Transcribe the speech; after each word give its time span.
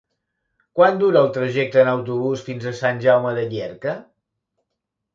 Quant 0.79 0.97
dura 1.03 1.21
el 1.25 1.29
trajecte 1.35 1.81
en 1.83 1.91
autobús 1.93 2.43
fins 2.51 2.67
a 2.67 2.75
Sant 2.83 3.05
Jaume 3.07 3.37
de 3.41 3.49
Llierca? 3.55 3.99